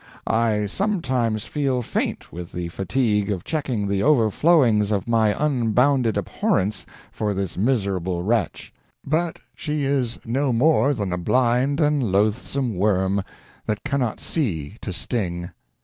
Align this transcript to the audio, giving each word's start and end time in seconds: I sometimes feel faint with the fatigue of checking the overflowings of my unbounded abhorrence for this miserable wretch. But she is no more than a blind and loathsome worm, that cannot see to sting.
I 0.25 0.65
sometimes 0.65 1.43
feel 1.43 1.83
faint 1.83 2.33
with 2.33 2.53
the 2.53 2.69
fatigue 2.69 3.29
of 3.29 3.43
checking 3.43 3.87
the 3.87 4.01
overflowings 4.01 4.89
of 4.91 5.07
my 5.07 5.35
unbounded 5.37 6.17
abhorrence 6.17 6.87
for 7.11 7.35
this 7.35 7.55
miserable 7.55 8.23
wretch. 8.23 8.73
But 9.05 9.37
she 9.53 9.83
is 9.83 10.17
no 10.25 10.51
more 10.51 10.95
than 10.95 11.13
a 11.13 11.19
blind 11.19 11.79
and 11.79 12.01
loathsome 12.11 12.75
worm, 12.77 13.21
that 13.67 13.83
cannot 13.83 14.19
see 14.19 14.77
to 14.81 14.91
sting. 14.91 15.51